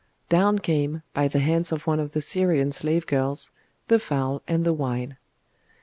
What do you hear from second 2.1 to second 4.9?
the Syrian slave girls, the fowl and the